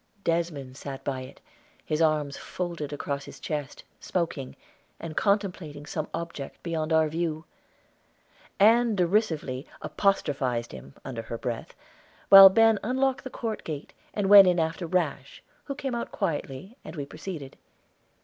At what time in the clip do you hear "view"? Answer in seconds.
7.07-7.45